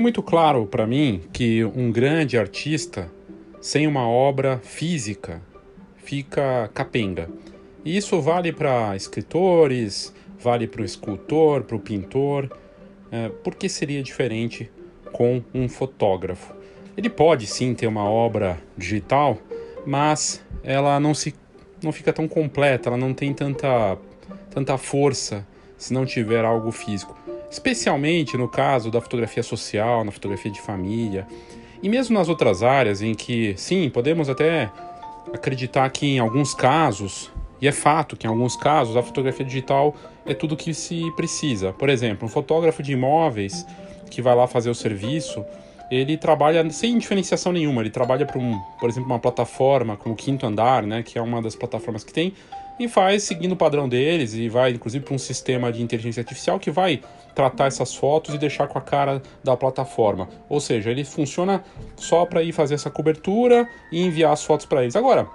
É 0.00 0.02
muito 0.02 0.22
claro 0.22 0.64
para 0.64 0.86
mim 0.86 1.20
que 1.30 1.62
um 1.62 1.92
grande 1.92 2.38
artista 2.38 3.12
sem 3.60 3.86
uma 3.86 4.08
obra 4.08 4.58
física 4.64 5.42
fica 5.98 6.70
capenga. 6.72 7.28
E 7.84 7.98
isso 7.98 8.18
vale 8.18 8.50
para 8.50 8.96
escritores, 8.96 10.10
vale 10.38 10.66
para 10.66 10.80
o 10.80 10.84
escultor, 10.86 11.64
para 11.64 11.76
o 11.76 11.78
pintor. 11.78 12.50
É, 13.12 13.28
por 13.28 13.54
que 13.54 13.68
seria 13.68 14.02
diferente 14.02 14.70
com 15.12 15.42
um 15.52 15.68
fotógrafo? 15.68 16.54
Ele 16.96 17.10
pode 17.10 17.46
sim 17.46 17.74
ter 17.74 17.86
uma 17.86 18.08
obra 18.08 18.58
digital, 18.78 19.36
mas 19.84 20.42
ela 20.64 20.98
não 20.98 21.12
se 21.12 21.34
não 21.82 21.92
fica 21.92 22.10
tão 22.10 22.26
completa, 22.26 22.88
ela 22.88 22.96
não 22.96 23.12
tem 23.12 23.34
tanta 23.34 23.98
tanta 24.48 24.78
força 24.78 25.46
se 25.76 25.92
não 25.92 26.06
tiver 26.06 26.42
algo 26.42 26.72
físico. 26.72 27.14
Especialmente 27.50 28.36
no 28.36 28.48
caso 28.48 28.90
da 28.90 29.00
fotografia 29.00 29.42
social, 29.42 30.04
na 30.04 30.12
fotografia 30.12 30.50
de 30.50 30.60
família, 30.60 31.26
e 31.82 31.88
mesmo 31.88 32.16
nas 32.16 32.28
outras 32.28 32.62
áreas 32.62 33.02
em 33.02 33.14
que, 33.14 33.54
sim, 33.56 33.90
podemos 33.90 34.28
até 34.28 34.70
acreditar 35.32 35.88
que 35.90 36.06
em 36.06 36.18
alguns 36.18 36.54
casos, 36.54 37.30
e 37.60 37.66
é 37.66 37.72
fato 37.72 38.16
que 38.16 38.26
em 38.26 38.30
alguns 38.30 38.56
casos 38.56 38.96
a 38.96 39.02
fotografia 39.02 39.44
digital 39.44 39.94
é 40.24 40.34
tudo 40.34 40.56
que 40.56 40.72
se 40.72 41.10
precisa. 41.16 41.72
Por 41.72 41.88
exemplo, 41.88 42.26
um 42.26 42.30
fotógrafo 42.30 42.82
de 42.82 42.92
imóveis 42.92 43.66
que 44.10 44.22
vai 44.22 44.34
lá 44.34 44.46
fazer 44.46 44.70
o 44.70 44.74
serviço, 44.74 45.44
ele 45.90 46.16
trabalha 46.16 46.68
sem 46.70 46.96
diferenciação 46.98 47.52
nenhuma. 47.52 47.82
Ele 47.82 47.90
trabalha 47.90 48.24
para, 48.24 48.38
um, 48.38 48.58
por 48.78 48.88
exemplo, 48.88 49.10
uma 49.10 49.18
plataforma 49.18 49.96
como 49.96 50.14
o 50.14 50.16
Quinto 50.16 50.46
Andar, 50.46 50.86
né, 50.86 51.02
que 51.02 51.18
é 51.18 51.22
uma 51.22 51.42
das 51.42 51.56
plataformas 51.56 52.04
que 52.04 52.12
tem, 52.12 52.32
e 52.80 52.88
faz 52.88 53.24
seguindo 53.24 53.52
o 53.52 53.56
padrão 53.56 53.86
deles 53.86 54.32
e 54.32 54.48
vai 54.48 54.72
inclusive 54.72 55.04
para 55.04 55.14
um 55.14 55.18
sistema 55.18 55.70
de 55.70 55.82
inteligência 55.82 56.22
artificial 56.22 56.58
que 56.58 56.70
vai 56.70 57.02
tratar 57.34 57.66
essas 57.66 57.94
fotos 57.94 58.34
e 58.34 58.38
deixar 58.38 58.66
com 58.68 58.78
a 58.78 58.80
cara 58.80 59.22
da 59.44 59.54
plataforma. 59.54 60.30
Ou 60.48 60.60
seja, 60.60 60.90
ele 60.90 61.04
funciona 61.04 61.62
só 61.94 62.24
para 62.24 62.42
ir 62.42 62.52
fazer 62.52 62.74
essa 62.74 62.90
cobertura 62.90 63.68
e 63.92 64.02
enviar 64.02 64.32
as 64.32 64.42
fotos 64.42 64.64
para 64.64 64.82
eles. 64.82 64.96
Agora, 64.96 65.28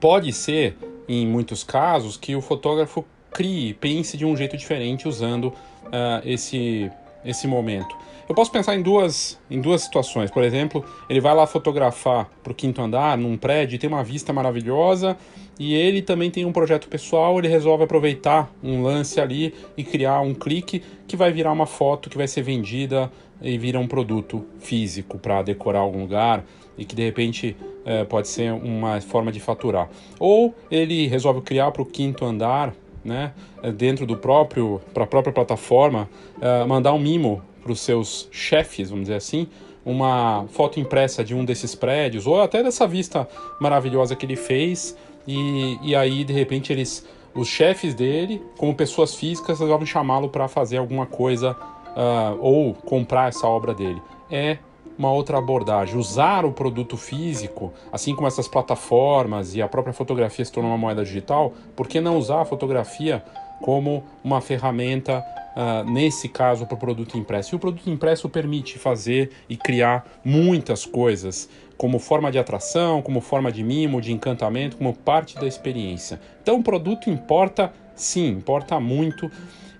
pode 0.00 0.32
ser 0.32 0.76
em 1.08 1.24
muitos 1.24 1.62
casos 1.62 2.16
que 2.16 2.34
o 2.34 2.40
fotógrafo 2.40 3.04
crie, 3.30 3.72
pense 3.74 4.16
de 4.16 4.26
um 4.26 4.36
jeito 4.36 4.56
diferente 4.56 5.06
usando 5.06 5.44
uh, 5.44 6.20
esse 6.24 6.90
esse 7.24 7.46
momento. 7.46 7.96
Eu 8.28 8.34
posso 8.34 8.50
pensar 8.50 8.74
em 8.74 8.82
duas, 8.82 9.38
em 9.50 9.60
duas 9.60 9.82
situações. 9.82 10.30
Por 10.30 10.42
exemplo, 10.42 10.84
ele 11.10 11.20
vai 11.20 11.34
lá 11.34 11.46
fotografar 11.46 12.30
para 12.42 12.52
o 12.52 12.54
quinto 12.54 12.80
andar, 12.80 13.18
num 13.18 13.36
prédio, 13.36 13.78
tem 13.78 13.88
uma 13.88 14.02
vista 14.02 14.32
maravilhosa, 14.32 15.16
e 15.58 15.74
ele 15.74 16.00
também 16.00 16.30
tem 16.30 16.44
um 16.44 16.52
projeto 16.52 16.88
pessoal, 16.88 17.38
ele 17.38 17.48
resolve 17.48 17.84
aproveitar 17.84 18.50
um 18.62 18.82
lance 18.82 19.20
ali 19.20 19.54
e 19.76 19.84
criar 19.84 20.20
um 20.20 20.34
clique 20.34 20.82
que 21.06 21.16
vai 21.16 21.30
virar 21.30 21.52
uma 21.52 21.66
foto 21.66 22.08
que 22.08 22.16
vai 22.16 22.26
ser 22.26 22.42
vendida 22.42 23.12
e 23.42 23.58
vira 23.58 23.78
um 23.78 23.86
produto 23.86 24.44
físico 24.58 25.18
para 25.18 25.42
decorar 25.42 25.80
algum 25.80 26.00
lugar 26.00 26.44
e 26.76 26.84
que 26.84 26.94
de 26.94 27.04
repente 27.04 27.56
é, 27.84 28.04
pode 28.04 28.28
ser 28.28 28.52
uma 28.52 29.00
forma 29.00 29.30
de 29.30 29.38
faturar. 29.38 29.88
Ou 30.18 30.54
ele 30.70 31.06
resolve 31.06 31.40
criar 31.42 31.70
para 31.70 31.82
o 31.82 31.86
quinto 31.86 32.24
andar, 32.24 32.74
né, 33.04 33.32
dentro 33.74 34.06
do 34.06 34.16
próprio, 34.16 34.80
para 34.92 35.04
a 35.04 35.06
própria 35.06 35.32
plataforma, 35.32 36.08
é, 36.40 36.64
mandar 36.64 36.92
um 36.92 36.98
mimo 36.98 37.42
para 37.62 37.72
os 37.72 37.80
seus 37.80 38.28
chefes, 38.30 38.90
vamos 38.90 39.04
dizer 39.04 39.16
assim, 39.16 39.46
uma 39.84 40.46
foto 40.50 40.80
impressa 40.80 41.22
de 41.22 41.34
um 41.34 41.44
desses 41.44 41.74
prédios, 41.74 42.26
ou 42.26 42.40
até 42.40 42.62
dessa 42.62 42.86
vista 42.86 43.28
maravilhosa 43.60 44.16
que 44.16 44.24
ele 44.24 44.36
fez, 44.36 44.96
e, 45.26 45.78
e 45.82 45.94
aí 45.94 46.24
de 46.24 46.32
repente 46.32 46.72
eles, 46.72 47.06
os 47.34 47.48
chefes 47.48 47.94
dele, 47.94 48.42
como 48.56 48.74
pessoas 48.74 49.14
físicas, 49.14 49.60
resolvem 49.60 49.86
chamá-lo 49.86 50.28
para 50.28 50.48
fazer 50.48 50.78
alguma 50.78 51.06
coisa 51.06 51.52
uh, 51.52 52.38
ou 52.40 52.74
comprar 52.74 53.28
essa 53.28 53.46
obra 53.46 53.74
dele. 53.74 54.00
É 54.30 54.58
uma 54.98 55.10
outra 55.12 55.38
abordagem, 55.38 55.96
usar 55.96 56.44
o 56.44 56.52
produto 56.52 56.96
físico, 56.96 57.72
assim 57.92 58.14
como 58.14 58.26
essas 58.26 58.48
plataformas 58.48 59.54
e 59.54 59.62
a 59.62 59.68
própria 59.68 59.92
fotografia 59.92 60.44
se 60.44 60.52
tornou 60.52 60.70
uma 60.70 60.78
moeda 60.78 61.04
digital, 61.04 61.52
por 61.74 61.88
que 61.88 62.00
não 62.00 62.16
usar 62.16 62.42
a 62.42 62.44
fotografia 62.44 63.22
como 63.60 64.04
uma 64.22 64.40
ferramenta 64.40 65.24
uh, 65.54 65.90
nesse 65.90 66.28
caso, 66.28 66.66
para 66.66 66.74
o 66.74 66.78
produto 66.78 67.16
impresso. 67.16 67.54
E 67.54 67.56
o 67.56 67.58
produto 67.58 67.88
impresso 67.88 68.28
permite 68.28 68.78
fazer 68.78 69.30
e 69.48 69.56
criar 69.56 70.04
muitas 70.24 70.84
coisas, 70.84 71.48
como 71.76 71.98
forma 71.98 72.30
de 72.30 72.38
atração, 72.38 73.02
como 73.02 73.20
forma 73.20 73.50
de 73.50 73.62
mimo, 73.62 74.00
de 74.00 74.12
encantamento, 74.12 74.76
como 74.76 74.94
parte 74.94 75.36
da 75.36 75.46
experiência. 75.46 76.20
Então, 76.42 76.58
o 76.58 76.62
produto 76.62 77.10
importa, 77.10 77.72
sim, 77.94 78.28
importa 78.28 78.78
muito. 78.78 79.30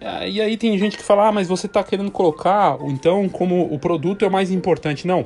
Uh, 0.05 0.29
e 0.29 0.39
aí 0.39 0.59
tem 0.59 0.77
gente 0.77 0.99
que 0.99 1.03
fala, 1.03 1.29
ah, 1.29 1.33
mas 1.33 1.49
você 1.49 1.65
está 1.65 1.83
querendo 1.83 2.11
colocar, 2.11 2.77
então, 2.83 3.27
como 3.27 3.63
o 3.73 3.79
produto 3.79 4.23
é 4.23 4.29
o 4.29 4.31
mais 4.31 4.51
importante. 4.51 5.07
Não, 5.07 5.25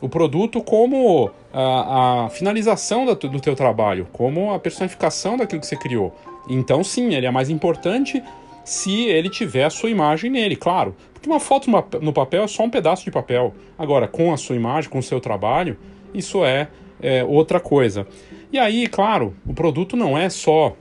o 0.00 0.08
produto 0.08 0.62
como 0.62 1.30
a, 1.52 2.24
a 2.24 2.30
finalização 2.30 3.04
do, 3.04 3.14
do 3.14 3.38
teu 3.38 3.54
trabalho, 3.54 4.08
como 4.12 4.54
a 4.54 4.58
personificação 4.58 5.36
daquilo 5.36 5.60
que 5.60 5.66
você 5.66 5.76
criou. 5.76 6.14
Então, 6.48 6.82
sim, 6.82 7.14
ele 7.14 7.26
é 7.26 7.30
mais 7.30 7.50
importante 7.50 8.22
se 8.64 9.04
ele 9.04 9.28
tiver 9.28 9.64
a 9.64 9.70
sua 9.70 9.90
imagem 9.90 10.30
nele, 10.30 10.56
claro. 10.56 10.96
Porque 11.12 11.28
uma 11.28 11.38
foto 11.38 11.70
no 12.00 12.12
papel 12.12 12.44
é 12.44 12.46
só 12.46 12.62
um 12.62 12.70
pedaço 12.70 13.04
de 13.04 13.10
papel. 13.10 13.54
Agora, 13.78 14.08
com 14.08 14.32
a 14.32 14.38
sua 14.38 14.56
imagem, 14.56 14.88
com 14.88 15.00
o 15.00 15.02
seu 15.02 15.20
trabalho, 15.20 15.76
isso 16.14 16.42
é, 16.44 16.68
é 17.02 17.22
outra 17.22 17.60
coisa. 17.60 18.06
E 18.50 18.58
aí, 18.58 18.86
claro, 18.86 19.34
o 19.46 19.52
produto 19.52 19.96
não 19.96 20.16
é 20.16 20.30
só 20.30 20.74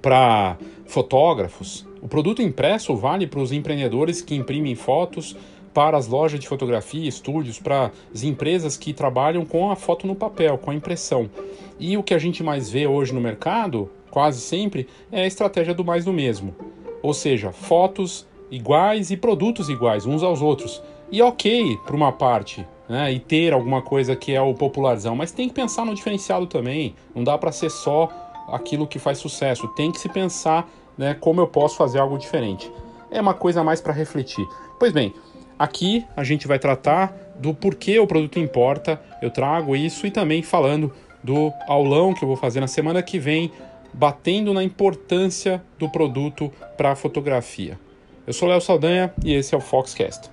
para 0.00 0.56
fotógrafos. 0.86 1.86
O 2.04 2.08
produto 2.08 2.42
impresso 2.42 2.94
vale 2.94 3.26
para 3.26 3.40
os 3.40 3.50
empreendedores 3.50 4.20
que 4.20 4.34
imprimem 4.34 4.74
fotos, 4.74 5.34
para 5.72 5.96
as 5.96 6.06
lojas 6.06 6.38
de 6.38 6.46
fotografia, 6.46 7.08
estúdios, 7.08 7.58
para 7.58 7.90
as 8.14 8.22
empresas 8.22 8.76
que 8.76 8.92
trabalham 8.92 9.46
com 9.46 9.70
a 9.70 9.74
foto 9.74 10.06
no 10.06 10.14
papel, 10.14 10.58
com 10.58 10.70
a 10.70 10.74
impressão. 10.74 11.30
E 11.80 11.96
o 11.96 12.02
que 12.02 12.12
a 12.12 12.18
gente 12.18 12.42
mais 12.42 12.68
vê 12.68 12.86
hoje 12.86 13.14
no 13.14 13.22
mercado, 13.22 13.90
quase 14.10 14.42
sempre, 14.42 14.86
é 15.10 15.22
a 15.22 15.26
estratégia 15.26 15.72
do 15.72 15.82
mais 15.82 16.04
do 16.04 16.12
mesmo. 16.12 16.54
Ou 17.02 17.14
seja, 17.14 17.52
fotos 17.52 18.26
iguais 18.50 19.10
e 19.10 19.16
produtos 19.16 19.70
iguais 19.70 20.04
uns 20.04 20.22
aos 20.22 20.42
outros. 20.42 20.82
E 21.10 21.22
ok 21.22 21.78
para 21.86 21.96
uma 21.96 22.12
parte, 22.12 22.66
né, 22.86 23.10
e 23.14 23.18
ter 23.18 23.54
alguma 23.54 23.80
coisa 23.80 24.14
que 24.14 24.34
é 24.34 24.42
o 24.42 24.52
popularzão, 24.52 25.16
mas 25.16 25.32
tem 25.32 25.48
que 25.48 25.54
pensar 25.54 25.86
no 25.86 25.94
diferenciado 25.94 26.46
também. 26.46 26.94
Não 27.14 27.24
dá 27.24 27.38
para 27.38 27.50
ser 27.50 27.70
só 27.70 28.10
aquilo 28.52 28.86
que 28.86 28.98
faz 28.98 29.16
sucesso. 29.16 29.66
Tem 29.68 29.90
que 29.90 29.98
se 29.98 30.10
pensar 30.10 30.68
né, 30.96 31.14
como 31.14 31.40
eu 31.40 31.46
posso 31.46 31.76
fazer 31.76 31.98
algo 31.98 32.18
diferente. 32.18 32.70
É 33.10 33.20
uma 33.20 33.34
coisa 33.34 33.62
mais 33.62 33.80
para 33.80 33.92
refletir. 33.92 34.46
Pois 34.78 34.92
bem, 34.92 35.14
aqui 35.58 36.04
a 36.16 36.24
gente 36.24 36.46
vai 36.46 36.58
tratar 36.58 37.14
do 37.36 37.54
porquê 37.54 37.98
o 37.98 38.06
produto 38.06 38.38
importa. 38.38 39.00
Eu 39.20 39.30
trago 39.30 39.76
isso 39.76 40.06
e 40.06 40.10
também 40.10 40.42
falando 40.42 40.92
do 41.22 41.52
aulão 41.66 42.12
que 42.12 42.22
eu 42.22 42.28
vou 42.28 42.36
fazer 42.36 42.60
na 42.60 42.68
semana 42.68 43.02
que 43.02 43.18
vem 43.18 43.50
batendo 43.92 44.52
na 44.52 44.62
importância 44.62 45.62
do 45.78 45.88
produto 45.88 46.52
para 46.76 46.92
a 46.92 46.96
fotografia. 46.96 47.78
Eu 48.26 48.32
sou 48.32 48.48
Léo 48.48 48.60
Saldanha 48.60 49.14
e 49.24 49.32
esse 49.32 49.54
é 49.54 49.58
o 49.58 49.60
Foxcast. 49.60 50.30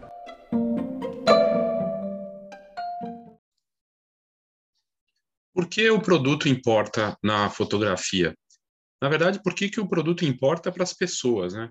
Por 5.54 5.68
que 5.68 5.90
o 5.90 6.02
produto 6.02 6.50
importa 6.50 7.16
na 7.22 7.50
fotografia? 7.50 8.34
Na 9.02 9.10
verdade, 9.10 9.42
por 9.42 9.56
que, 9.56 9.70
que 9.70 9.80
o 9.80 9.88
produto 9.88 10.24
importa 10.24 10.72
para 10.72 10.84
as 10.84 10.94
pessoas, 10.94 11.54
né? 11.54 11.70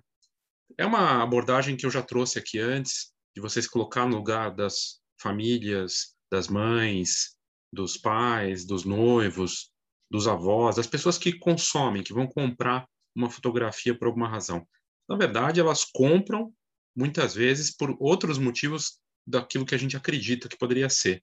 É 0.77 0.85
uma 0.85 1.23
abordagem 1.23 1.77
que 1.77 1.87
eu 1.87 1.91
já 1.91 2.03
trouxe 2.03 2.39
aqui 2.39 2.59
antes, 2.59 3.13
de 3.35 3.41
vocês 3.41 3.67
colocar 3.67 4.07
no 4.07 4.17
lugar 4.17 4.55
das 4.55 5.01
famílias, 5.21 6.15
das 6.31 6.49
mães, 6.49 7.37
dos 7.73 7.97
pais, 7.97 8.67
dos 8.67 8.85
noivos, 8.85 9.71
dos 10.11 10.27
avós, 10.27 10.77
das 10.77 10.87
pessoas 10.87 11.17
que 11.17 11.39
consomem, 11.39 12.03
que 12.03 12.13
vão 12.13 12.27
comprar 12.27 12.87
uma 13.15 13.31
fotografia 13.31 13.97
por 13.97 14.09
alguma 14.09 14.29
razão. 14.29 14.67
Na 15.09 15.17
verdade, 15.17 15.61
elas 15.61 15.85
compram 15.85 16.53
muitas 16.97 17.34
vezes 17.34 17.75
por 17.77 17.97
outros 18.01 18.39
motivos 18.39 18.99
daquilo 19.27 19.66
que 19.66 19.75
a 19.75 19.78
gente 19.78 19.97
acredita 19.97 20.49
que 20.49 20.59
poderia 20.59 20.89
ser. 20.89 21.22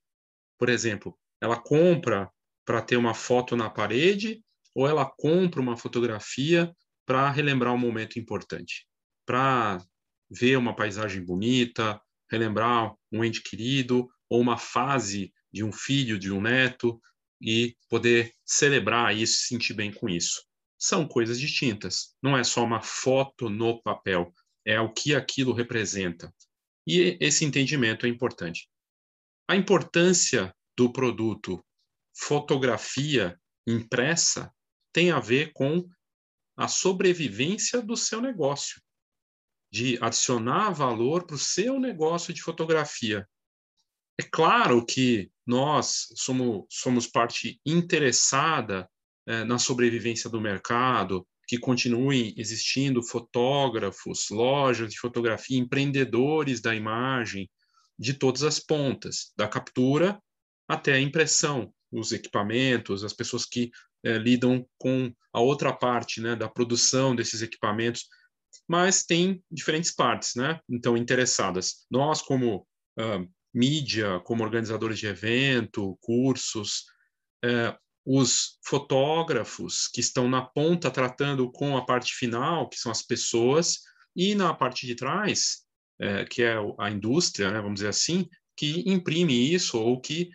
Por 0.58 0.68
exemplo, 0.68 1.18
ela 1.40 1.60
compra 1.60 2.30
para 2.64 2.82
ter 2.82 2.96
uma 2.96 3.14
foto 3.14 3.56
na 3.56 3.68
parede 3.68 4.42
ou 4.78 4.86
ela 4.86 5.04
compra 5.04 5.60
uma 5.60 5.76
fotografia 5.76 6.72
para 7.04 7.28
relembrar 7.32 7.74
um 7.74 7.78
momento 7.78 8.16
importante, 8.16 8.86
para 9.26 9.84
ver 10.30 10.56
uma 10.56 10.76
paisagem 10.76 11.20
bonita, 11.24 12.00
relembrar 12.30 12.94
um 13.10 13.24
ente 13.24 13.42
querido 13.42 14.08
ou 14.30 14.40
uma 14.40 14.56
fase 14.56 15.32
de 15.52 15.64
um 15.64 15.72
filho, 15.72 16.16
de 16.16 16.32
um 16.32 16.40
neto, 16.40 17.00
e 17.42 17.76
poder 17.88 18.32
celebrar 18.46 19.16
isso, 19.16 19.40
se 19.40 19.46
sentir 19.48 19.74
bem 19.74 19.92
com 19.92 20.08
isso. 20.08 20.44
São 20.78 21.08
coisas 21.08 21.40
distintas. 21.40 22.14
Não 22.22 22.38
é 22.38 22.44
só 22.44 22.62
uma 22.62 22.80
foto 22.80 23.50
no 23.50 23.82
papel, 23.82 24.32
é 24.64 24.80
o 24.80 24.92
que 24.92 25.12
aquilo 25.12 25.52
representa. 25.52 26.32
E 26.86 27.18
esse 27.20 27.44
entendimento 27.44 28.06
é 28.06 28.08
importante. 28.08 28.68
A 29.48 29.56
importância 29.56 30.54
do 30.76 30.92
produto 30.92 31.60
fotografia 32.14 33.36
impressa 33.66 34.54
tem 34.92 35.10
a 35.10 35.20
ver 35.20 35.52
com 35.52 35.88
a 36.56 36.68
sobrevivência 36.68 37.80
do 37.80 37.96
seu 37.96 38.20
negócio. 38.20 38.80
de 39.70 39.98
adicionar 40.00 40.70
valor 40.70 41.26
para 41.26 41.36
o 41.36 41.38
seu 41.38 41.78
negócio 41.78 42.32
de 42.32 42.40
fotografia. 42.40 43.28
É 44.18 44.22
claro 44.22 44.84
que 44.84 45.30
nós 45.46 46.06
somos, 46.16 46.64
somos 46.70 47.06
parte 47.06 47.60
interessada 47.66 48.88
é, 49.26 49.44
na 49.44 49.58
sobrevivência 49.58 50.30
do 50.30 50.40
mercado, 50.40 51.26
que 51.46 51.58
continuem 51.58 52.34
existindo 52.36 53.02
fotógrafos, 53.02 54.28
lojas 54.30 54.90
de 54.90 54.98
fotografia, 54.98 55.58
empreendedores 55.58 56.60
da 56.60 56.74
imagem, 56.74 57.50
de 57.98 58.14
todas 58.14 58.42
as 58.42 58.58
pontas, 58.58 59.32
da 59.36 59.46
captura 59.46 60.18
até 60.66 60.94
a 60.94 61.00
impressão, 61.00 61.72
os 61.90 62.12
equipamentos, 62.12 63.04
as 63.04 63.12
pessoas 63.12 63.44
que 63.44 63.70
é, 64.04 64.18
lidam 64.18 64.66
com 64.78 65.12
a 65.32 65.40
outra 65.40 65.72
parte 65.72 66.20
né, 66.20 66.34
da 66.34 66.48
produção 66.48 67.14
desses 67.14 67.42
equipamentos, 67.42 68.06
mas 68.66 69.04
tem 69.04 69.42
diferentes 69.50 69.94
partes, 69.94 70.34
né? 70.34 70.60
Então, 70.68 70.96
interessadas. 70.96 71.86
Nós, 71.90 72.20
como 72.20 72.66
uh, 72.98 73.28
mídia, 73.54 74.20
como 74.20 74.44
organizadores 74.44 74.98
de 74.98 75.06
evento, 75.06 75.98
cursos, 76.00 76.84
uh, 77.44 77.76
os 78.04 78.58
fotógrafos 78.64 79.88
que 79.88 80.00
estão 80.00 80.28
na 80.28 80.42
ponta 80.42 80.90
tratando 80.90 81.50
com 81.50 81.76
a 81.76 81.84
parte 81.84 82.14
final, 82.14 82.68
que 82.68 82.78
são 82.78 82.92
as 82.92 83.02
pessoas, 83.02 83.80
e 84.14 84.34
na 84.34 84.52
parte 84.52 84.86
de 84.86 84.94
trás, 84.94 85.64
uh, 86.02 86.28
que 86.28 86.42
é 86.42 86.56
a 86.78 86.90
indústria, 86.90 87.50
né, 87.50 87.60
vamos 87.60 87.76
dizer 87.76 87.88
assim, 87.88 88.28
que 88.56 88.82
imprime 88.86 89.52
isso 89.54 89.78
ou 89.78 90.00
que 90.00 90.30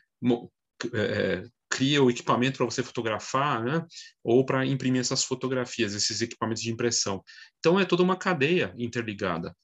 é, 0.94 1.44
cria 1.74 2.04
o 2.04 2.10
equipamento 2.12 2.58
para 2.58 2.68
você 2.68 2.84
fotografar, 2.84 3.64
né? 3.64 3.84
Ou 4.24 4.46
para 4.46 4.64
imprimir 4.64 5.02
essas 5.02 5.24
fotografias, 5.24 5.96
esses 5.96 6.22
equipamentos 6.22 6.62
de 6.62 6.72
impressão. 6.72 7.24
Então 7.58 7.80
é 7.80 7.84
toda 7.84 8.04
uma 8.04 8.16
cadeia 8.16 8.72
interligada. 8.78 9.58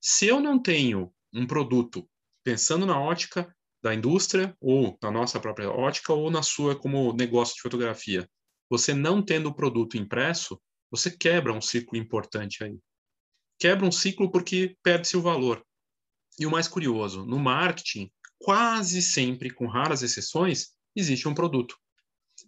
Se 0.00 0.26
eu 0.26 0.40
não 0.40 0.60
tenho 0.60 1.14
um 1.32 1.46
produto 1.46 2.08
pensando 2.42 2.84
na 2.84 3.00
ótica 3.00 3.54
da 3.80 3.94
indústria 3.94 4.56
ou 4.60 4.98
na 5.00 5.08
nossa 5.12 5.38
própria 5.38 5.70
ótica 5.70 6.12
ou 6.12 6.32
na 6.32 6.42
sua 6.42 6.74
como 6.74 7.12
negócio 7.12 7.54
de 7.54 7.62
fotografia, 7.62 8.28
você 8.68 8.92
não 8.92 9.22
tendo 9.22 9.48
o 9.48 9.54
produto 9.54 9.96
impresso, 9.96 10.60
você 10.90 11.16
quebra 11.16 11.52
um 11.52 11.60
ciclo 11.60 11.96
importante 11.96 12.64
aí. 12.64 12.76
Quebra 13.56 13.86
um 13.86 13.92
ciclo 13.92 14.32
porque 14.32 14.76
perde-se 14.82 15.16
o 15.16 15.22
valor. 15.22 15.64
E 16.40 16.44
o 16.44 16.50
mais 16.50 16.66
curioso, 16.66 17.24
no 17.24 17.38
marketing, 17.38 18.10
quase 18.40 19.00
sempre, 19.00 19.48
com 19.48 19.68
raras 19.68 20.02
exceções, 20.02 20.72
existe 20.94 21.28
um 21.28 21.34
produto. 21.34 21.76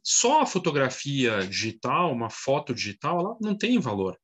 Só 0.02 0.42
a 0.42 0.46
fotografia 0.46 1.46
digital, 1.46 2.12
uma 2.12 2.30
foto 2.30 2.74
digital, 2.74 3.20
ela 3.20 3.36
não 3.40 3.56
tem 3.56 3.78
valor. 3.78 4.18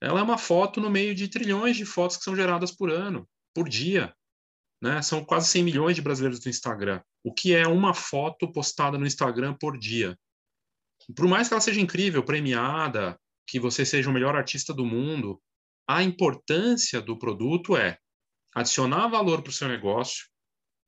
Ela 0.00 0.20
é 0.20 0.22
uma 0.22 0.38
foto 0.38 0.80
no 0.80 0.90
meio 0.90 1.14
de 1.14 1.28
trilhões 1.28 1.76
de 1.76 1.84
fotos 1.84 2.16
que 2.16 2.24
são 2.24 2.34
geradas 2.34 2.70
por 2.70 2.90
ano, 2.90 3.28
por 3.54 3.68
dia. 3.68 4.14
Né? 4.80 5.02
São 5.02 5.24
quase 5.24 5.48
100 5.48 5.62
milhões 5.62 5.96
de 5.96 6.02
brasileiros 6.02 6.42
no 6.44 6.50
Instagram. 6.50 7.02
O 7.22 7.34
que 7.34 7.54
é 7.54 7.66
uma 7.66 7.92
foto 7.92 8.50
postada 8.50 8.96
no 8.96 9.06
Instagram 9.06 9.54
por 9.60 9.78
dia? 9.78 10.18
Por 11.14 11.28
mais 11.28 11.48
que 11.48 11.54
ela 11.54 11.60
seja 11.60 11.80
incrível, 11.80 12.24
premiada, 12.24 13.18
que 13.46 13.60
você 13.60 13.84
seja 13.84 14.08
o 14.08 14.12
melhor 14.12 14.36
artista 14.36 14.72
do 14.72 14.86
mundo, 14.86 15.40
a 15.86 16.02
importância 16.02 17.00
do 17.00 17.18
produto 17.18 17.76
é 17.76 17.98
adicionar 18.54 19.08
valor 19.08 19.42
para 19.42 19.50
o 19.50 19.52
seu 19.52 19.68
negócio, 19.68 20.26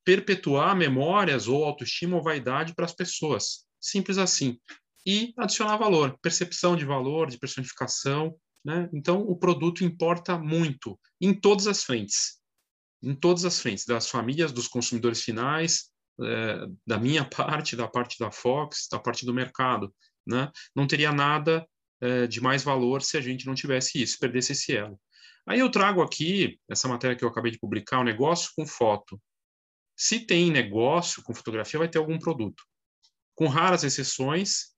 perpetuar 0.04 0.76
memórias 0.76 1.48
ou 1.48 1.64
autoestima 1.64 2.16
ou 2.16 2.22
vaidade 2.22 2.74
para 2.74 2.84
as 2.84 2.94
pessoas. 2.94 3.66
Simples 3.80 4.18
assim. 4.18 4.58
E 5.06 5.32
adicionar 5.36 5.76
valor, 5.76 6.16
percepção 6.22 6.76
de 6.76 6.84
valor, 6.84 7.28
de 7.28 7.38
personificação. 7.38 8.34
Né? 8.64 8.88
Então, 8.92 9.20
o 9.22 9.36
produto 9.36 9.84
importa 9.84 10.38
muito 10.38 10.98
em 11.20 11.34
todas 11.34 11.66
as 11.66 11.82
frentes. 11.82 12.40
Em 13.02 13.14
todas 13.14 13.44
as 13.44 13.60
frentes, 13.60 13.84
das 13.84 14.08
famílias, 14.08 14.52
dos 14.52 14.68
consumidores 14.68 15.22
finais, 15.22 15.90
é, 16.20 16.66
da 16.86 16.98
minha 16.98 17.24
parte, 17.28 17.74
da 17.74 17.88
parte 17.88 18.18
da 18.18 18.30
Fox, 18.30 18.86
da 18.90 18.98
parte 18.98 19.26
do 19.26 19.34
mercado. 19.34 19.92
Né? 20.26 20.50
Não 20.74 20.86
teria 20.86 21.12
nada 21.12 21.66
é, 22.00 22.26
de 22.26 22.40
mais 22.40 22.62
valor 22.62 23.02
se 23.02 23.16
a 23.16 23.20
gente 23.20 23.46
não 23.46 23.54
tivesse 23.54 24.00
isso, 24.00 24.18
perdesse 24.20 24.52
esse 24.52 24.76
elo. 24.76 24.98
Aí 25.46 25.58
eu 25.58 25.70
trago 25.70 26.02
aqui, 26.02 26.58
essa 26.70 26.86
matéria 26.86 27.16
que 27.16 27.24
eu 27.24 27.28
acabei 27.28 27.50
de 27.50 27.58
publicar, 27.58 27.98
o 27.98 28.02
um 28.02 28.04
negócio 28.04 28.50
com 28.56 28.64
foto. 28.64 29.20
Se 30.02 30.18
tem 30.18 30.50
negócio 30.50 31.22
com 31.22 31.32
fotografia, 31.32 31.78
vai 31.78 31.88
ter 31.88 31.98
algum 31.98 32.18
produto. 32.18 32.64
Com 33.36 33.46
raras 33.46 33.84
exceções, 33.84 34.72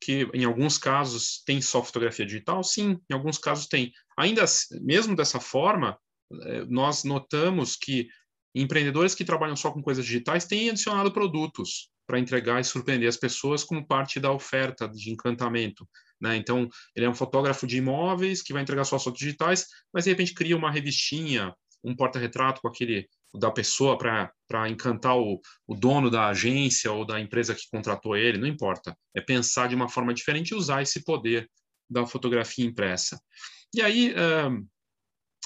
que 0.00 0.28
em 0.34 0.44
alguns 0.44 0.78
casos 0.78 1.44
tem 1.46 1.62
só 1.62 1.80
fotografia 1.80 2.26
digital, 2.26 2.64
sim, 2.64 2.98
em 3.08 3.14
alguns 3.14 3.38
casos 3.38 3.68
tem. 3.68 3.92
Ainda 4.18 4.44
mesmo 4.80 5.14
dessa 5.14 5.38
forma, 5.38 5.96
eh, 6.42 6.64
nós 6.68 7.04
notamos 7.04 7.76
que 7.76 8.08
empreendedores 8.52 9.14
que 9.14 9.24
trabalham 9.24 9.54
só 9.54 9.70
com 9.70 9.80
coisas 9.80 10.04
digitais 10.04 10.44
têm 10.44 10.70
adicionado 10.70 11.12
produtos 11.12 11.88
para 12.04 12.18
entregar 12.18 12.60
e 12.60 12.64
surpreender 12.64 13.08
as 13.08 13.16
pessoas 13.16 13.62
como 13.62 13.86
parte 13.86 14.18
da 14.18 14.32
oferta 14.32 14.88
de 14.88 15.08
encantamento. 15.08 15.88
Né? 16.20 16.34
Então, 16.34 16.68
ele 16.96 17.06
é 17.06 17.08
um 17.08 17.14
fotógrafo 17.14 17.64
de 17.64 17.76
imóveis 17.76 18.42
que 18.42 18.52
vai 18.52 18.62
entregar 18.62 18.82
suas 18.82 19.04
fotos 19.04 19.20
digitais, 19.20 19.68
mas 19.92 20.02
de 20.02 20.10
repente 20.10 20.34
cria 20.34 20.56
uma 20.56 20.72
revistinha, 20.72 21.54
um 21.84 21.94
porta-retrato 21.94 22.60
com 22.60 22.66
aquele 22.66 23.08
da 23.34 23.50
pessoa 23.50 23.98
para 23.98 24.68
encantar 24.68 25.16
o, 25.16 25.40
o, 25.66 25.74
dono 25.74 26.10
da 26.10 26.28
agência 26.28 26.92
ou 26.92 27.04
da 27.04 27.20
empresa 27.20 27.54
que 27.54 27.68
contratou 27.70 28.16
ele, 28.16 28.38
não 28.38 28.46
importa. 28.46 28.96
É 29.14 29.20
pensar 29.20 29.68
de 29.68 29.74
uma 29.74 29.88
forma 29.88 30.14
diferente 30.14 30.50
e 30.50 30.54
usar 30.54 30.82
esse 30.82 31.02
poder 31.04 31.50
da 31.90 32.06
fotografia 32.06 32.64
impressa. 32.64 33.20
E 33.74 33.82
aí, 33.82 34.14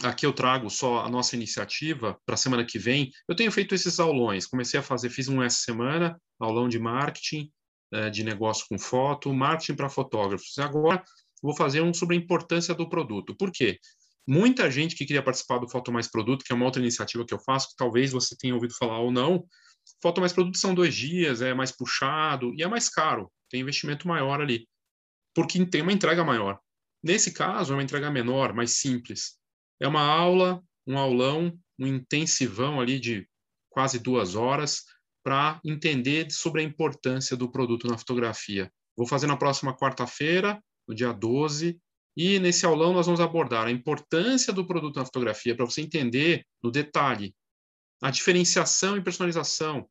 aqui 0.03 0.27
eu 0.27 0.33
trago 0.33 0.69
só 0.71 1.01
a 1.01 1.09
nossa 1.09 1.35
iniciativa 1.35 2.19
para 2.25 2.35
a 2.35 2.39
semana 2.39 2.65
que 2.65 2.79
vem. 2.79 3.11
Eu 3.29 3.35
tenho 3.35 3.51
feito 3.51 3.75
esses 3.75 3.99
aulões, 3.99 4.47
comecei 4.47 4.79
a 4.79 4.83
fazer, 4.83 5.11
fiz 5.11 5.29
um 5.29 5.43
essa 5.43 5.59
semana, 5.59 6.21
aulão 6.39 6.69
de 6.69 6.79
marketing, 6.79 7.51
eh, 7.93 8.11
de 8.11 8.23
negócio 8.23 8.67
com 8.69 8.79
foto, 8.79 9.33
marketing 9.33 9.75
para 9.75 9.89
fotógrafos. 9.89 10.59
Agora, 10.59 11.03
vou 11.43 11.57
fazer 11.57 11.81
um 11.81 11.95
sobre 11.95 12.17
a 12.17 12.19
importância 12.19 12.75
do 12.75 12.89
produto. 12.89 13.35
Por 13.37 13.51
quê? 13.51 13.79
Muita 14.29 14.71
gente 14.71 14.95
que 14.95 15.07
queria 15.07 15.23
participar 15.23 15.57
do 15.57 15.67
Foto 15.67 15.91
Mais 15.91 16.07
Produto, 16.07 16.45
que 16.45 16.53
é 16.53 16.55
uma 16.55 16.67
outra 16.67 16.83
iniciativa 16.83 17.25
que 17.25 17.33
eu 17.33 17.41
faço, 17.41 17.71
que 17.71 17.77
talvez 17.77 18.13
você 18.13 18.37
tenha 18.37 18.55
ouvido 18.55 18.75
falar 18.75 18.99
ou 18.99 19.11
não. 19.11 19.47
Foto 20.03 20.21
Mais 20.21 20.35
Produto 20.35 20.59
são 20.59 20.75
dois 20.75 20.95
dias, 20.95 21.41
é 21.41 21.55
mais 21.55 21.73
puxado 21.73 22.53
e 22.55 22.63
é 22.63 22.69
mais 22.69 22.91
caro, 22.91 23.33
tem 23.49 23.63
investimento 23.63 24.07
maior 24.07 24.43
ali, 24.43 24.69
porque 25.35 25.65
tem 25.65 25.81
uma 25.81 25.95
entrega 25.95 26.23
maior. 26.23 26.61
Nesse 27.03 27.33
caso, 27.33 27.73
é 27.73 27.77
uma 27.77 27.83
entrega 27.83 28.11
menor, 28.11 28.53
mais 28.53 28.73
simples. 28.73 29.39
É 29.81 29.89
uma 29.89 30.03
aula, 30.03 30.63
um 30.87 30.99
aulão, 30.99 31.59
um 31.79 31.87
intensivão 31.87 32.81
ali 32.81 33.01
de 33.01 33.27
quase 33.71 33.99
duas 33.99 34.35
horas 34.35 34.83
para 35.25 35.59
entender 35.65 36.31
sobre 36.31 36.61
a 36.61 36.65
importância 36.65 37.35
do 37.35 37.51
produto 37.51 37.87
na 37.87 37.97
fotografia. 37.97 38.71
Vou 38.95 39.07
fazer 39.07 39.27
na 39.27 39.37
próxima 39.37 39.75
quarta-feira, 39.75 40.63
no 40.87 40.95
dia 40.95 41.13
12, 41.13 41.81
e 42.19 42.41
nesse 42.41 42.67
aulão 42.67 42.93
nós 42.93 43.07
vamos 43.07 43.21
abordar 43.21 43.69
a 43.69 43.71
importância 43.71 44.53
do 44.53 44.67
produto 44.67 44.97
na 44.97 45.05
fotografia 45.05 45.55
para 45.55 45.65
você 45.65 45.83
entender 45.83 46.45
no 46.61 46.69
detalhe 46.69 47.33
a 48.03 48.11
diferenciação 48.11 48.97
e 48.97 49.01
personalização. 49.01 49.89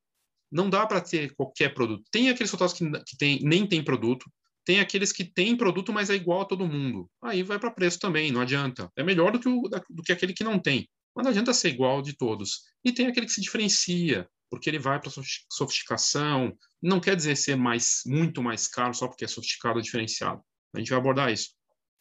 Não 0.51 0.69
dá 0.69 0.85
para 0.85 0.99
ter 0.99 1.33
qualquer 1.35 1.73
produto. 1.73 2.03
Tem 2.11 2.29
aqueles 2.29 2.51
fotógrafos 2.51 2.77
que, 2.77 3.03
que 3.05 3.17
tem, 3.17 3.39
nem 3.43 3.65
tem 3.65 3.81
produto, 3.81 4.29
tem 4.65 4.81
aqueles 4.81 5.13
que 5.13 5.23
têm 5.23 5.55
produto, 5.55 5.93
mas 5.93 6.09
é 6.09 6.15
igual 6.15 6.41
a 6.41 6.45
todo 6.45 6.67
mundo. 6.67 7.09
Aí 7.23 7.43
vai 7.43 7.57
para 7.57 7.71
preço 7.71 7.97
também, 7.97 8.29
não 8.29 8.41
adianta. 8.41 8.91
É 8.97 9.03
melhor 9.03 9.31
do 9.31 9.39
que, 9.39 9.47
o, 9.47 9.61
do 9.89 10.03
que 10.03 10.11
aquele 10.11 10.33
que 10.33 10.43
não 10.43 10.59
tem. 10.59 10.85
Mas 11.15 11.23
não 11.23 11.31
adianta 11.31 11.53
ser 11.53 11.69
igual 11.69 12.01
de 12.01 12.11
todos. 12.11 12.63
E 12.83 12.91
tem 12.91 13.07
aquele 13.07 13.25
que 13.25 13.31
se 13.31 13.39
diferencia, 13.39 14.27
porque 14.49 14.69
ele 14.69 14.79
vai 14.79 14.99
para 14.99 15.09
sofisticação. 15.49 16.53
Não 16.81 16.99
quer 16.99 17.15
dizer 17.15 17.37
ser 17.37 17.55
mais, 17.55 18.01
muito 18.05 18.43
mais 18.43 18.67
caro 18.67 18.93
só 18.93 19.07
porque 19.07 19.23
é 19.23 19.29
sofisticado 19.29 19.77
ou 19.77 19.81
diferenciado. 19.81 20.41
A 20.75 20.79
gente 20.79 20.89
vai 20.89 20.99
abordar 20.99 21.31
isso 21.31 21.56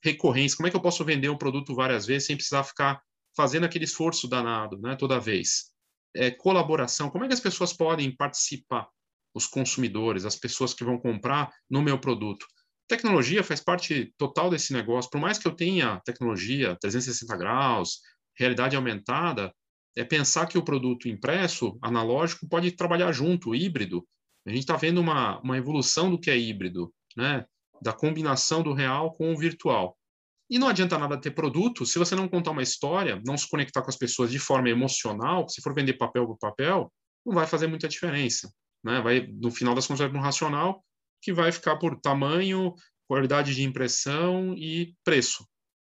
recorrência, 0.07 0.57
como 0.57 0.67
é 0.67 0.71
que 0.71 0.77
eu 0.77 0.83
posso 0.83 1.05
vender 1.05 1.29
um 1.29 1.37
produto 1.37 1.75
várias 1.75 2.07
vezes 2.07 2.27
sem 2.27 2.37
precisar 2.37 2.65
ficar 2.65 3.01
fazendo 3.37 3.65
aquele 3.65 3.85
esforço 3.85 4.29
danado, 4.29 4.79
né, 4.79 4.97
toda 4.97 5.21
vez? 5.21 5.71
É, 6.15 6.31
colaboração, 6.31 7.11
como 7.11 7.25
é 7.25 7.29
que 7.29 7.35
as 7.35 7.41
pessoas 7.41 7.73
podem 7.73 8.15
participar? 8.15 8.89
Os 9.35 9.47
consumidores, 9.47 10.25
as 10.25 10.37
pessoas 10.37 10.73
que 10.73 10.83
vão 10.83 10.99
comprar 10.99 11.53
no 11.69 11.83
meu 11.83 11.99
produto. 11.99 12.47
Tecnologia 12.89 13.45
faz 13.45 13.61
parte 13.61 14.15
total 14.17 14.49
desse 14.49 14.73
negócio. 14.73 15.11
Por 15.11 15.21
mais 15.21 15.39
que 15.39 15.47
eu 15.47 15.55
tenha 15.55 16.01
tecnologia 16.07 16.75
360 16.81 17.37
graus, 17.37 18.01
realidade 18.39 18.77
aumentada, 18.77 19.53
é 19.97 20.05
pensar 20.05 20.47
que 20.47 20.57
o 20.57 20.65
produto 20.65 21.09
impresso, 21.09 21.79
analógico, 21.83 22.49
pode 22.49 22.71
trabalhar 22.73 23.13
junto, 23.13 23.55
híbrido. 23.55 24.07
A 24.47 24.51
gente 24.51 24.61
está 24.61 24.77
vendo 24.77 25.01
uma, 25.01 25.41
uma 25.41 25.59
evolução 25.59 26.11
do 26.11 26.19
que 26.19 26.31
é 26.31 26.39
híbrido, 26.39 26.93
né? 27.17 27.45
Da 27.83 27.93
combinação 27.93 28.63
do 28.63 28.73
real 28.73 29.13
com 29.13 29.33
o 29.33 29.39
virtual. 29.39 29.97
E 30.49 30.59
não 30.59 30.69
adianta 30.69 30.99
nada 30.99 31.21
ter 31.21 31.33
produto 31.33 31.85
se 31.85 31.99
você 31.99 32.15
não 32.15 32.29
contar 32.29 32.53
uma 32.53 32.63
história, 32.63 33.21
não 33.25 33.37
se 33.37 33.49
conectar 33.49 33.83
com 33.83 33.91
as 33.91 33.97
pessoas 33.97 34.31
de 34.31 34.39
forma 34.39 34.71
emocional, 34.71 35.49
se 35.49 35.61
for 35.61 35.75
vender 35.75 35.95
papel 35.95 36.27
por 36.27 36.39
papel, 36.39 36.93
não 37.25 37.35
vai 37.35 37.47
fazer 37.47 37.67
muita 37.67 37.89
diferença. 37.89 38.49
Né? 38.85 39.01
Vai, 39.01 39.27
no 39.27 39.51
final 39.51 39.75
das 39.75 39.87
contas, 39.87 40.09
vai 40.09 40.21
um 40.21 40.23
racional 40.23 40.85
que 41.21 41.33
vai 41.33 41.51
ficar 41.51 41.77
por 41.77 42.01
tamanho, 42.01 42.73
qualidade 43.09 43.55
de 43.55 43.65
impressão 43.65 44.55
e 44.55 44.95
preço. 45.05 45.45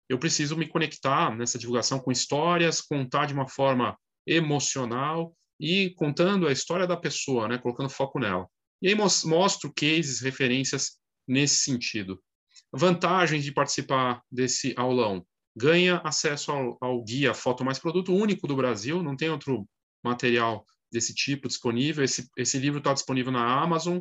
eu 0.09 0.19
preciso 0.19 0.57
me 0.57 0.67
conectar 0.67 1.37
nessa 1.37 1.59
divulgação 1.59 2.01
com 2.01 2.11
histórias, 2.11 2.81
contar 2.81 3.27
de 3.27 3.35
uma 3.35 3.47
forma 3.47 3.97
emocional 4.27 5.35
e 5.61 5.91
contando 5.97 6.49
a 6.49 6.53
história 6.53 6.87
da 6.87 6.97
pessoa, 6.97 7.47
né, 7.47 7.59
colocando 7.59 7.91
foco 7.91 8.19
nela. 8.19 8.49
E 8.81 8.89
aí 8.89 8.95
mostro 8.95 9.73
cases, 9.75 10.21
referências 10.21 10.98
nesse 11.29 11.61
sentido. 11.61 12.21
Vantagens 12.73 13.45
de 13.45 13.53
participar 13.53 14.23
desse 14.31 14.75
aulão. 14.77 15.25
Ganha 15.57 16.01
acesso 16.05 16.51
ao, 16.51 16.79
ao 16.81 17.05
guia 17.05 17.35
Foto 17.35 17.65
Mais 17.65 17.79
Produto, 17.79 18.15
único 18.15 18.47
do 18.47 18.57
Brasil, 18.57 19.03
não 19.03 19.17
tem 19.17 19.29
outro 19.29 19.69
material 20.03 20.65
desse 20.91 21.15
tipo 21.15 21.49
disponível. 21.49 22.03
Esse, 22.05 22.29
esse 22.37 22.59
livro 22.59 22.79
está 22.79 22.93
disponível 22.93 23.33
na 23.33 23.61
Amazon, 23.63 24.01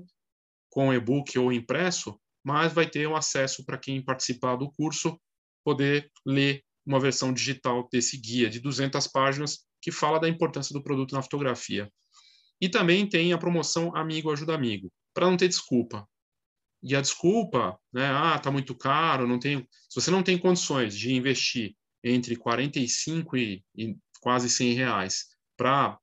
com 0.69 0.93
e-book 0.93 1.37
ou 1.37 1.51
impresso, 1.51 2.19
mas 2.43 2.73
vai 2.73 2.89
ter 2.89 3.07
um 3.07 3.15
acesso 3.15 3.65
para 3.65 3.77
quem 3.77 4.03
participar 4.03 4.55
do 4.55 4.71
curso 4.71 5.19
poder 5.63 6.09
ler 6.25 6.63
uma 6.85 6.99
versão 6.99 7.33
digital 7.33 7.87
desse 7.91 8.17
guia 8.17 8.49
de 8.49 8.59
200 8.59 9.05
páginas 9.07 9.65
que 9.81 9.91
fala 9.91 10.19
da 10.19 10.29
importância 10.29 10.73
do 10.73 10.81
produto 10.81 11.13
na 11.13 11.21
fotografia. 11.21 11.91
E 12.61 12.69
também 12.69 13.07
tem 13.07 13.33
a 13.33 13.37
promoção 13.37 13.95
Amigo 13.95 14.31
Ajuda 14.31 14.55
Amigo, 14.55 14.91
para 15.13 15.29
não 15.29 15.37
ter 15.37 15.47
desculpa. 15.47 16.07
E 16.83 16.95
a 16.95 17.01
desculpa, 17.01 17.77
né, 17.91 18.07
ah, 18.07 18.37
tá 18.39 18.51
muito 18.51 18.75
caro, 18.75 19.27
não 19.27 19.39
tenho. 19.39 19.67
Se 19.89 19.99
você 19.99 20.11
não 20.11 20.23
tem 20.23 20.37
condições 20.37 20.97
de 20.97 21.13
investir 21.13 21.75
entre 22.03 22.35
45 22.35 23.35
e, 23.37 23.63
e 23.75 23.95
quase 24.21 24.49
100 24.49 24.73
reais 24.73 25.25
para 25.57 25.97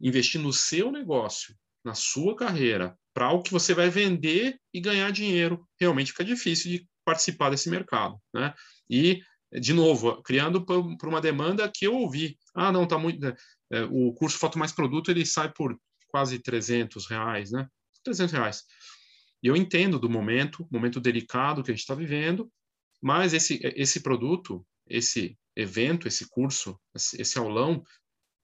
investir 0.00 0.40
no 0.40 0.52
seu 0.52 0.90
negócio, 0.90 1.54
na 1.84 1.94
sua 1.94 2.36
carreira, 2.36 2.96
para 3.12 3.30
o 3.32 3.42
que 3.42 3.50
você 3.50 3.74
vai 3.74 3.90
vender 3.90 4.58
e 4.72 4.80
ganhar 4.80 5.10
dinheiro, 5.10 5.66
realmente 5.80 6.12
fica 6.12 6.24
difícil 6.24 6.70
de 6.70 6.88
participar 7.04 7.50
desse 7.50 7.68
mercado, 7.68 8.16
né? 8.32 8.54
E 8.88 9.20
de 9.60 9.72
novo, 9.72 10.22
criando 10.22 10.64
por 10.64 11.08
uma 11.08 11.20
demanda 11.20 11.70
que 11.72 11.86
eu 11.86 11.94
ouvi. 11.94 12.38
Ah, 12.54 12.72
não, 12.72 12.86
tá 12.86 12.96
muito. 12.98 13.24
É, 13.70 13.82
o 13.90 14.12
curso 14.14 14.38
Foto 14.38 14.58
Mais 14.58 14.72
Produto 14.72 15.10
ele 15.10 15.26
sai 15.26 15.52
por 15.52 15.78
quase 16.08 16.38
300 16.38 17.06
reais, 17.06 17.50
né? 17.50 17.66
300 18.04 18.32
reais. 18.32 18.62
E 19.42 19.48
eu 19.48 19.56
entendo 19.56 19.98
do 19.98 20.08
momento, 20.08 20.66
momento 20.70 21.00
delicado 21.00 21.62
que 21.62 21.70
a 21.70 21.74
gente 21.74 21.82
está 21.82 21.94
vivendo, 21.94 22.50
mas 23.00 23.34
esse, 23.34 23.60
esse 23.62 24.00
produto, 24.00 24.64
esse 24.86 25.36
evento, 25.56 26.06
esse 26.06 26.28
curso, 26.28 26.78
esse, 26.94 27.38
aulão, 27.38 27.82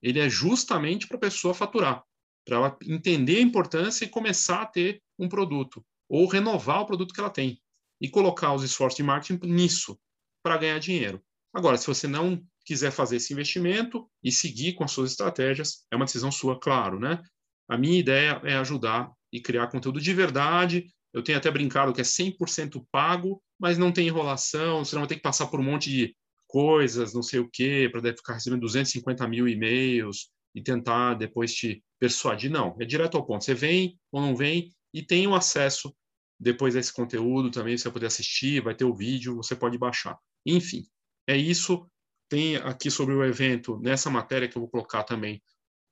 ele 0.02 0.18
é 0.18 0.28
justamente 0.28 1.06
para 1.06 1.16
a 1.16 1.20
pessoa 1.20 1.54
faturar, 1.54 2.02
para 2.44 2.56
ela 2.56 2.78
entender 2.84 3.38
a 3.38 3.42
importância 3.42 4.04
e 4.04 4.08
começar 4.08 4.62
a 4.62 4.66
ter 4.66 5.00
um 5.18 5.28
produto, 5.28 5.84
ou 6.08 6.26
renovar 6.26 6.80
o 6.80 6.86
produto 6.86 7.14
que 7.14 7.20
ela 7.20 7.30
tem, 7.30 7.60
e 8.00 8.08
colocar 8.08 8.52
os 8.52 8.64
esforços 8.64 8.96
de 8.96 9.02
marketing 9.02 9.46
nisso, 9.46 9.98
para 10.42 10.56
ganhar 10.56 10.78
dinheiro. 10.78 11.22
Agora, 11.54 11.76
se 11.78 11.86
você 11.86 12.06
não 12.06 12.44
quiser 12.64 12.90
fazer 12.90 13.16
esse 13.16 13.32
investimento 13.32 14.08
e 14.22 14.30
seguir 14.30 14.74
com 14.74 14.84
as 14.84 14.90
suas 14.90 15.12
estratégias, 15.12 15.86
é 15.90 15.96
uma 15.96 16.04
decisão 16.04 16.30
sua, 16.30 16.58
claro, 16.58 16.98
né? 16.98 17.22
A 17.68 17.78
minha 17.78 17.98
ideia 17.98 18.40
é 18.44 18.56
ajudar 18.56 19.12
e 19.32 19.40
criar 19.40 19.68
conteúdo 19.68 20.00
de 20.00 20.12
verdade. 20.12 20.86
Eu 21.12 21.22
tenho 21.22 21.38
até 21.38 21.50
brincado 21.50 21.92
que 21.92 22.00
é 22.00 22.04
100% 22.04 22.84
pago, 22.90 23.42
mas 23.58 23.78
não 23.78 23.92
tem 23.92 24.06
enrolação, 24.06 24.84
você 24.84 24.94
não 24.94 25.02
vai 25.02 25.08
ter 25.08 25.16
que 25.16 25.22
passar 25.22 25.46
por 25.46 25.60
um 25.60 25.64
monte 25.64 25.90
de 25.90 26.16
coisas, 26.46 27.12
não 27.12 27.22
sei 27.22 27.40
o 27.40 27.48
quê, 27.48 27.88
para 27.90 28.00
ficar 28.14 28.34
recebendo 28.34 28.60
250 28.60 29.26
mil 29.28 29.48
e-mails 29.48 30.30
e 30.54 30.62
tentar 30.62 31.14
depois 31.14 31.52
te 31.54 31.82
persuadir. 31.98 32.50
Não, 32.50 32.76
é 32.80 32.84
direto 32.84 33.16
ao 33.16 33.24
ponto. 33.24 33.44
Você 33.44 33.54
vem 33.54 33.98
ou 34.10 34.20
não 34.20 34.34
vem 34.34 34.72
e 34.92 35.02
tem 35.02 35.26
o 35.26 35.34
acesso 35.34 35.94
depois 36.40 36.76
a 36.76 36.80
esse 36.80 36.92
conteúdo 36.92 37.50
também, 37.50 37.76
você 37.76 37.84
vai 37.84 37.94
poder 37.94 38.06
assistir, 38.06 38.62
vai 38.62 38.74
ter 38.74 38.84
o 38.84 38.94
vídeo, 38.94 39.36
você 39.36 39.56
pode 39.56 39.76
baixar. 39.76 40.16
Enfim, 40.46 40.86
é 41.26 41.36
isso. 41.36 41.86
Tem 42.28 42.56
aqui 42.56 42.90
sobre 42.90 43.14
o 43.14 43.24
evento, 43.24 43.78
nessa 43.80 44.08
matéria 44.10 44.48
que 44.48 44.56
eu 44.56 44.60
vou 44.60 44.70
colocar 44.70 45.02
também 45.02 45.42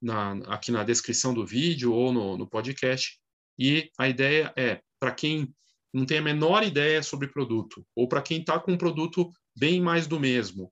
na, 0.00 0.32
aqui 0.46 0.70
na 0.70 0.84
descrição 0.84 1.34
do 1.34 1.44
vídeo 1.44 1.92
ou 1.92 2.12
no, 2.12 2.36
no 2.36 2.46
podcast. 2.46 3.18
E 3.58 3.90
a 3.98 4.08
ideia 4.08 4.52
é, 4.56 4.80
para 4.98 5.12
quem 5.12 5.54
não 5.92 6.04
tem 6.04 6.18
a 6.18 6.22
menor 6.22 6.62
ideia 6.62 7.02
sobre 7.02 7.28
produto, 7.28 7.86
ou 7.94 8.06
para 8.06 8.22
quem 8.22 8.40
está 8.40 8.58
com 8.60 8.72
um 8.72 8.78
produto 8.78 9.32
bem 9.56 9.80
mais 9.80 10.06
do 10.06 10.20
mesmo, 10.20 10.70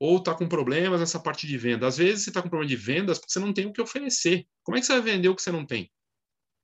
ou 0.00 0.18
está 0.18 0.34
com 0.34 0.48
problemas 0.48 1.00
nessa 1.00 1.20
parte 1.20 1.46
de 1.46 1.58
venda. 1.58 1.86
Às 1.86 1.98
vezes 1.98 2.24
você 2.24 2.30
está 2.30 2.42
com 2.42 2.48
problema 2.48 2.68
de 2.68 2.76
vendas 2.76 3.18
porque 3.18 3.32
você 3.32 3.40
não 3.40 3.52
tem 3.52 3.66
o 3.66 3.72
que 3.72 3.80
oferecer. 3.80 4.46
Como 4.62 4.76
é 4.76 4.80
que 4.80 4.86
você 4.86 4.94
vai 4.94 5.02
vender 5.02 5.28
o 5.28 5.36
que 5.36 5.42
você 5.42 5.52
não 5.52 5.66
tem? 5.66 5.90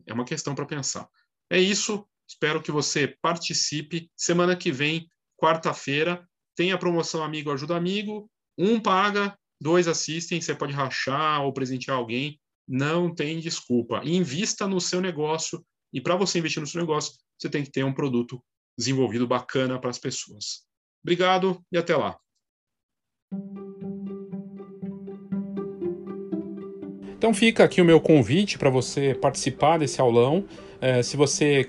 É 0.07 0.13
uma 0.13 0.25
questão 0.25 0.55
para 0.55 0.67
pensar. 0.67 1.09
É 1.51 1.59
isso. 1.59 2.07
Espero 2.29 2.63
que 2.63 2.71
você 2.71 3.17
participe. 3.21 4.11
Semana 4.17 4.57
que 4.57 4.71
vem, 4.71 5.09
quarta-feira, 5.37 6.27
tem 6.57 6.73
a 6.73 6.79
promoção 6.79 7.23
Amigo 7.23 7.51
Ajuda 7.51 7.77
Amigo. 7.77 8.31
Um 8.57 8.81
paga, 8.81 9.37
dois 9.61 9.89
assistem. 9.89 10.41
Você 10.41 10.55
pode 10.55 10.73
rachar 10.73 11.43
ou 11.43 11.53
presentear 11.53 11.97
alguém. 11.97 12.41
Não 12.73 13.13
tem 13.13 13.41
desculpa. 13.41 14.01
Invista 14.05 14.69
no 14.69 14.81
seu 14.81 15.01
negócio. 15.01 15.61
E 15.93 16.01
para 16.01 16.15
você 16.15 16.39
investir 16.39 16.61
no 16.61 16.69
seu 16.69 16.81
negócio, 16.81 17.15
você 17.37 17.49
tem 17.49 17.65
que 17.65 17.71
ter 17.73 17.85
um 17.85 17.93
produto 17.93 18.41
desenvolvido 18.79 19.27
bacana 19.27 19.77
para 19.81 19.91
as 19.91 19.99
pessoas. 19.99 20.63
Obrigado 21.03 21.61
e 21.73 21.77
até 21.77 21.97
lá. 21.97 22.17
Então 27.17 27.35
fica 27.35 27.65
aqui 27.65 27.83
o 27.83 27.85
meu 27.85 28.01
convite 28.01 28.57
para 28.57 28.71
você 28.71 29.17
participar 29.17 29.79
desse 29.79 30.01
aulão. 30.01 30.47
É, 30.81 31.03
se 31.03 31.17
você 31.17 31.69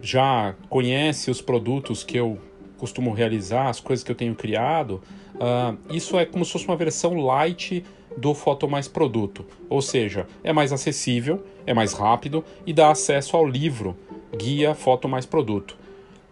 já 0.00 0.56
conhece 0.70 1.30
os 1.30 1.42
produtos 1.42 2.02
que 2.02 2.16
eu 2.16 2.40
costumo 2.78 3.12
realizar, 3.12 3.68
as 3.68 3.80
coisas 3.80 4.02
que 4.02 4.10
eu 4.10 4.16
tenho 4.16 4.34
criado, 4.34 5.02
uh, 5.34 5.94
isso 5.94 6.18
é 6.18 6.24
como 6.24 6.44
se 6.44 6.52
fosse 6.52 6.64
uma 6.64 6.76
versão 6.76 7.14
light 7.20 7.84
do 8.16 8.34
Foto 8.34 8.68
Mais 8.68 8.88
Produto. 8.88 9.44
Ou 9.68 9.82
seja, 9.82 10.26
é 10.42 10.52
mais 10.52 10.72
acessível, 10.72 11.42
é 11.66 11.74
mais 11.74 11.92
rápido 11.92 12.44
e 12.66 12.72
dá 12.72 12.90
acesso 12.90 13.36
ao 13.36 13.46
livro 13.46 13.96
Guia 14.36 14.74
Foto 14.74 15.08
Mais 15.08 15.26
Produto. 15.26 15.76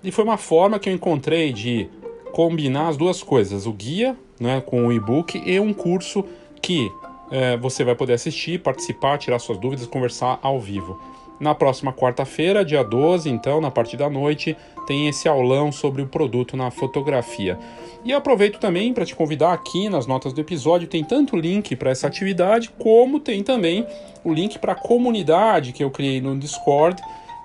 E 0.03 0.11
foi 0.11 0.25
uma 0.25 0.37
forma 0.37 0.79
que 0.79 0.89
eu 0.89 0.95
encontrei 0.95 1.53
de 1.53 1.89
combinar 2.33 2.89
as 2.89 2.97
duas 2.97 3.23
coisas, 3.23 3.67
o 3.67 3.73
guia 3.73 4.17
né, 4.39 4.61
com 4.61 4.87
o 4.87 4.93
e-book 4.93 5.43
e 5.45 5.59
um 5.59 5.73
curso 5.73 6.25
que 6.61 6.91
é, 7.31 7.57
você 7.57 7.85
vai 7.85 7.95
poder 7.95 8.15
assistir, 8.15 8.61
participar, 8.61 9.19
tirar 9.19 9.39
suas 9.39 9.59
dúvidas, 9.59 9.87
conversar 9.87 10.39
ao 10.43 10.61
vivo. 10.61 11.01
Na 11.39 11.55
próxima 11.55 11.93
quarta-feira, 11.93 12.65
dia 12.65 12.83
12, 12.83 13.29
então, 13.29 13.61
na 13.61 13.71
parte 13.71 13.97
da 13.97 14.09
noite, 14.09 14.57
tem 14.87 15.07
esse 15.09 15.29
aulão 15.29 15.71
sobre 15.71 16.01
o 16.01 16.07
produto 16.07 16.57
na 16.57 16.71
fotografia. 16.71 17.59
E 18.05 18.13
aproveito 18.13 18.59
também 18.59 18.95
para 18.95 19.05
te 19.05 19.15
convidar 19.15 19.53
aqui 19.53 19.89
nas 19.89 20.07
notas 20.07 20.33
do 20.33 20.41
episódio, 20.41 20.89
tem 20.89 21.05
tanto 21.05 21.37
link 21.37 21.77
para 21.77 21.91
essa 21.91 22.07
atividade, 22.07 22.71
como 22.79 23.21
tem 23.21 23.43
também 23.43 23.87
o 24.25 24.33
link 24.33 24.59
para 24.59 24.73
a 24.73 24.77
comunidade 24.77 25.73
que 25.73 25.85
eu 25.85 25.91
criei 25.91 26.21
no 26.21 26.39
Discord, 26.39 27.03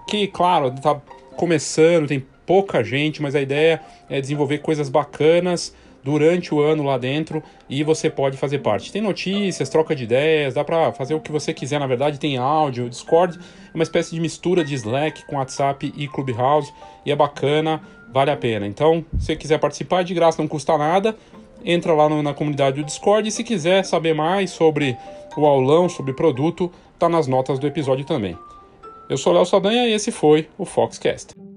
que, 0.07 0.27
claro, 0.27 0.67
está 0.67 1.01
começando, 1.35 2.07
tem 2.07 2.25
pouca 2.45 2.83
gente, 2.83 3.21
mas 3.21 3.35
a 3.35 3.41
ideia 3.41 3.81
é 4.09 4.21
desenvolver 4.21 4.59
coisas 4.59 4.87
bacanas 4.87 5.73
durante 6.03 6.53
o 6.53 6.59
ano 6.59 6.83
lá 6.83 6.97
dentro 6.97 7.43
e 7.69 7.83
você 7.83 8.09
pode 8.09 8.37
fazer 8.37 8.59
parte. 8.59 8.91
Tem 8.91 9.01
notícias, 9.01 9.69
troca 9.69 9.95
de 9.95 10.03
ideias, 10.03 10.53
dá 10.53 10.63
para 10.63 10.91
fazer 10.91 11.13
o 11.13 11.19
que 11.19 11.31
você 11.31 11.53
quiser, 11.53 11.79
na 11.79 11.87
verdade 11.87 12.19
tem 12.19 12.37
áudio, 12.37 12.89
Discord 12.89 13.37
é 13.37 13.75
uma 13.75 13.83
espécie 13.83 14.11
de 14.15 14.19
mistura 14.19 14.63
de 14.63 14.75
Slack 14.75 15.25
com 15.25 15.37
WhatsApp 15.37 15.93
e 15.95 16.07
Clubhouse 16.07 16.73
e 17.05 17.11
é 17.11 17.15
bacana, 17.15 17.81
vale 18.11 18.31
a 18.31 18.37
pena. 18.37 18.67
Então, 18.67 19.05
se 19.17 19.27
você 19.27 19.35
quiser 19.35 19.59
participar, 19.59 20.03
de 20.03 20.13
graça, 20.13 20.41
não 20.41 20.47
custa 20.47 20.77
nada, 20.77 21.15
entra 21.63 21.93
lá 21.93 22.09
no, 22.09 22.21
na 22.21 22.33
comunidade 22.33 22.77
do 22.77 22.85
Discord 22.85 23.27
e 23.27 23.31
se 23.31 23.43
quiser 23.43 23.83
saber 23.85 24.13
mais 24.13 24.51
sobre 24.51 24.97
o 25.37 25.45
aulão, 25.45 25.87
sobre 25.87 26.13
produto, 26.13 26.71
tá 26.99 27.07
nas 27.07 27.27
notas 27.27 27.59
do 27.59 27.67
episódio 27.67 28.05
também. 28.05 28.37
Eu 29.09 29.17
sou 29.17 29.33
Léo 29.33 29.45
Saldanha 29.45 29.87
e 29.87 29.93
esse 29.93 30.11
foi 30.11 30.47
o 30.57 30.65
Foxcast. 30.65 31.50